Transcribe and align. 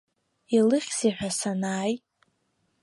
Илыхьзеи 0.55 1.11
ҳәа 1.17 1.29
санааи. 1.39 1.93